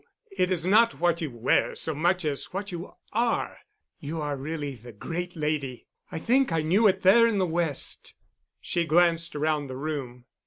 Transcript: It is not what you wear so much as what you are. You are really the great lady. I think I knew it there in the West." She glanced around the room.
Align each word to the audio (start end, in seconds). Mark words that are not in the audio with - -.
It 0.35 0.49
is 0.49 0.65
not 0.65 0.99
what 0.99 1.21
you 1.21 1.29
wear 1.29 1.75
so 1.75 1.93
much 1.93 2.25
as 2.25 2.45
what 2.45 2.71
you 2.71 2.95
are. 3.13 3.59
You 3.99 4.19
are 4.19 4.35
really 4.35 4.73
the 4.73 4.91
great 4.91 5.35
lady. 5.35 5.85
I 6.11 6.17
think 6.17 6.51
I 6.51 6.63
knew 6.63 6.87
it 6.87 7.03
there 7.03 7.27
in 7.27 7.37
the 7.37 7.45
West." 7.45 8.15
She 8.59 8.83
glanced 8.85 9.35
around 9.35 9.67
the 9.67 9.77
room. 9.77 10.25